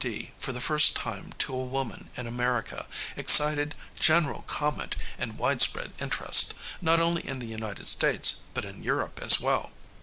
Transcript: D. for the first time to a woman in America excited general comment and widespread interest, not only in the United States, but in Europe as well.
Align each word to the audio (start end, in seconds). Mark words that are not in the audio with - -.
D. 0.03 0.31
for 0.39 0.51
the 0.51 0.59
first 0.59 0.95
time 0.95 1.31
to 1.37 1.53
a 1.53 1.63
woman 1.63 2.09
in 2.17 2.25
America 2.25 2.87
excited 3.15 3.75
general 3.99 4.41
comment 4.47 4.95
and 5.19 5.37
widespread 5.37 5.91
interest, 5.99 6.55
not 6.81 6.99
only 6.99 7.21
in 7.27 7.37
the 7.37 7.45
United 7.45 7.87
States, 7.87 8.37
but 8.55 8.65
in 8.65 8.81
Europe 8.81 9.19
as 9.21 9.39
well. 9.39 9.73